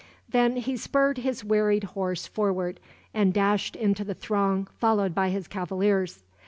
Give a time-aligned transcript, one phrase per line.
[0.27, 2.79] Then he spurred his wearied horse forward,
[3.13, 6.23] and dashed into the throng, followed by his cavaliers.